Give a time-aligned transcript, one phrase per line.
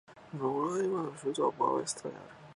[0.35, 2.17] ロライマ州の州都はボア・ヴィスタである